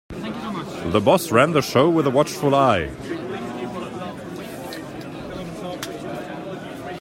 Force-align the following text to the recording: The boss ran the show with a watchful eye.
The 0.87 0.99
boss 0.99 1.31
ran 1.31 1.51
the 1.51 1.61
show 1.61 1.87
with 1.87 2.07
a 2.07 2.09
watchful 2.09 2.55
eye. 2.55 2.87